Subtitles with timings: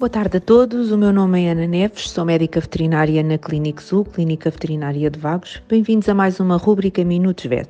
[0.00, 3.82] Boa tarde a todos, o meu nome é Ana Neves, sou médica veterinária na Clínica
[3.82, 5.62] Sul, Clínica Veterinária de Vagos.
[5.68, 7.68] Bem-vindos a mais uma rúbrica Minutos VET.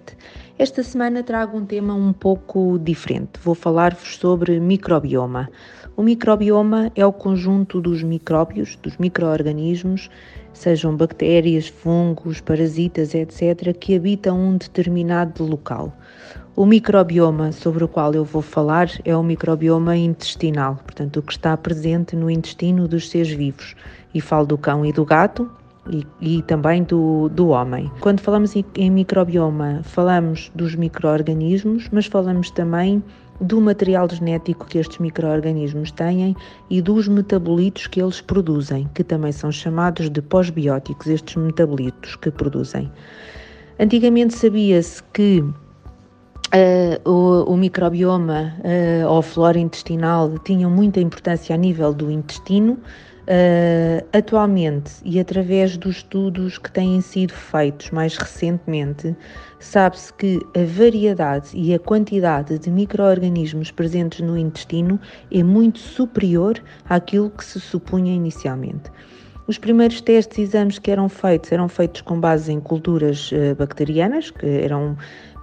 [0.57, 3.41] Esta semana trago um tema um pouco diferente.
[3.43, 5.51] Vou falar-vos sobre microbioma.
[5.97, 10.09] O microbioma é o conjunto dos micróbios, dos microorganismos,
[10.53, 15.93] sejam bactérias, fungos, parasitas, etc., que habitam um determinado local.
[16.57, 21.33] O microbioma sobre o qual eu vou falar é o microbioma intestinal, portanto, o que
[21.33, 23.77] está presente no intestino dos seres vivos.
[24.13, 25.49] E falo do cão e do gato,
[25.89, 27.91] e, e, também do, do homem.
[28.01, 33.03] Quando falamos em, em microbioma, falamos dos microorganismos, mas falamos também
[33.41, 36.37] do material genético que estes microorganismos têm
[36.69, 42.31] e dos metabolitos que eles produzem, que também são chamados de pós-bióticos, estes metabolitos que
[42.31, 42.91] produzem.
[43.79, 45.43] Antigamente sabia-se que
[46.53, 52.73] Uh, o, o, microbioma uh, ou flora intestinal tinham muita importância a nível do intestino.
[52.73, 59.15] Uh, atualmente, e através dos estudos que têm sido feitos mais recentemente,
[59.61, 64.99] sabe-se que a variedade e a quantidade de micro-organismos presentes no intestino
[65.31, 68.91] é muito superior àquilo que se supunha inicialmente.
[69.47, 74.31] Os primeiros testes e exames que eram feitos eram feitos com base em culturas bacterianas,
[74.31, 74.97] que eram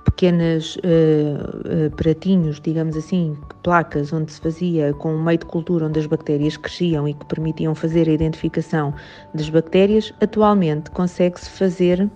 [0.08, 6.00] pequenas uh, pratinhos, digamos assim, placas onde se fazia com um meio de cultura onde
[6.00, 8.94] as bactérias cresciam e que permitiam fazer a identificação
[9.34, 12.10] das bactérias, atualmente consegue-se fazer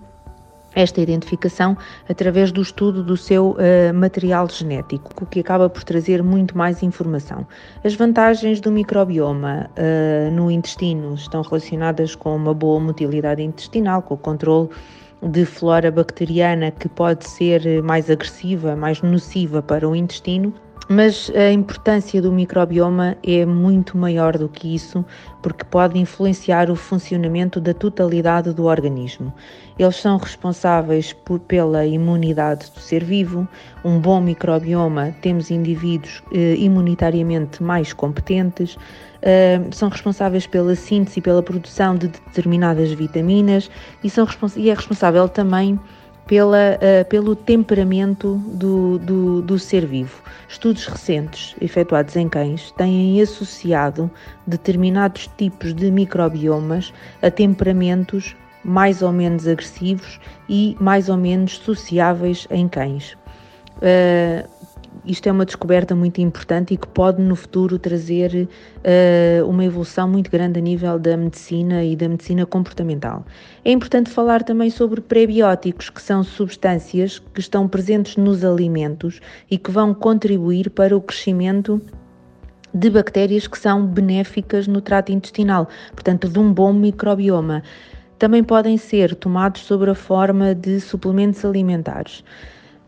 [0.73, 1.77] esta identificação
[2.09, 6.81] através do estudo do seu uh, material genético, o que acaba por trazer muito mais
[6.81, 7.45] informação.
[7.83, 14.13] As vantagens do microbioma uh, no intestino estão relacionadas com uma boa motilidade intestinal, com
[14.13, 14.69] o controle
[15.21, 20.53] de flora bacteriana que pode ser mais agressiva, mais nociva para o intestino,
[20.89, 25.05] mas a importância do microbioma é muito maior do que isso,
[25.41, 29.33] porque pode influenciar o funcionamento da totalidade do organismo.
[29.79, 33.47] Eles são responsáveis por, pela imunidade do ser vivo.
[33.83, 38.77] Um bom microbioma, temos indivíduos eh, imunitariamente mais competentes,
[39.21, 43.71] eh, são responsáveis pela síntese e pela produção de determinadas vitaminas
[44.03, 45.79] e, são, e é responsável também
[46.25, 50.21] pela, uh, pelo temperamento do, do, do, ser vivo.
[50.47, 54.09] Estudos recentes efetuados em cães têm associado
[54.45, 62.47] determinados tipos de microbiomas a temperamentos mais ou menos agressivos e mais ou menos sociáveis
[62.51, 63.17] em cães.
[63.77, 64.47] Uh,
[65.05, 68.47] isto é uma descoberta muito importante e que pode no futuro trazer
[68.77, 73.25] uh, uma evolução muito grande a nível da medicina e da medicina comportamental.
[73.65, 79.19] É importante falar também sobre prebióticos, que são substâncias que estão presentes nos alimentos
[79.49, 81.81] e que vão contribuir para o crescimento
[82.73, 87.63] de bactérias que são benéficas no trato intestinal, portanto, de um bom microbioma.
[88.17, 92.23] Também podem ser tomados sob a forma de suplementos alimentares.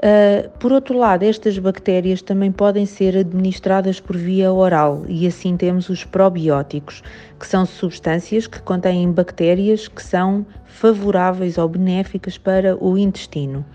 [0.03, 5.55] Uh, por outro lado, estas bactérias também podem ser administradas por via oral e assim
[5.55, 7.01] temos os probióticos,
[7.39, 13.65] que são substâncias que contêm bactérias que são favoráveis ou benéficas para o intestino.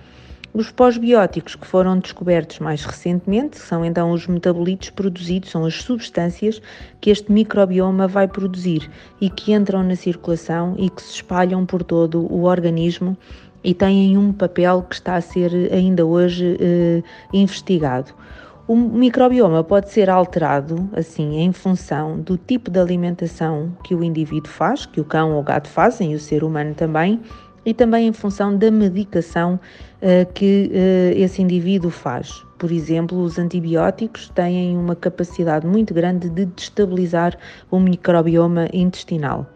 [0.53, 6.61] Os pós-bióticos que foram descobertos mais recentemente são então os metabolitos produzidos, são as substâncias
[7.01, 11.83] que este microbioma vai produzir e que entram na circulação e que se espalham por
[11.83, 13.17] todo o organismo
[13.63, 17.03] e têm um papel que está a ser ainda hoje eh,
[17.33, 18.15] investigado.
[18.69, 24.51] O microbioma pode ser alterado, assim, em função do tipo de alimentação que o indivíduo
[24.51, 27.19] faz, que o cão ou o gato fazem e o ser humano também,
[27.65, 29.59] e também em função da medicação
[30.03, 32.45] uh, que uh, esse indivíduo faz.
[32.59, 37.39] Por exemplo, os antibióticos têm uma capacidade muito grande de destabilizar
[37.71, 39.47] o microbioma intestinal.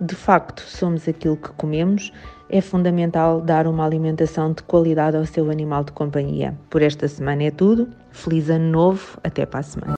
[0.00, 2.12] De facto, somos aquilo que comemos
[2.52, 6.54] é fundamental dar uma alimentação de qualidade ao seu animal de companhia.
[6.68, 7.88] Por esta semana é tudo.
[8.12, 9.94] Feliz ano novo, até para a semana.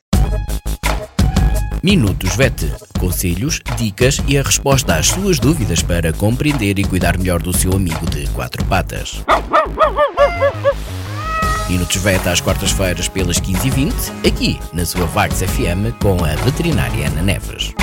[1.83, 2.73] Minutos VET.
[2.99, 7.73] Conselhos, dicas e a resposta às suas dúvidas para compreender e cuidar melhor do seu
[7.73, 9.23] amigo de quatro patas.
[11.69, 13.93] Minutos VET às quartas-feiras pelas 15h20,
[14.27, 17.75] aqui na sua Vagos FM com a veterinária Ana Neves.